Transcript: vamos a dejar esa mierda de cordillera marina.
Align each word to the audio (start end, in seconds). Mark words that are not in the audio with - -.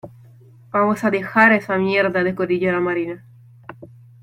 vamos 0.71 1.03
a 1.03 1.11
dejar 1.11 1.51
esa 1.51 1.77
mierda 1.77 2.23
de 2.23 2.33
cordillera 2.33 2.79
marina. 2.79 3.23